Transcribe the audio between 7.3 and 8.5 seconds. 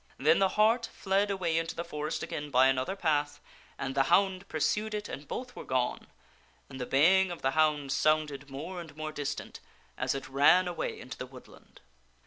the hound sounded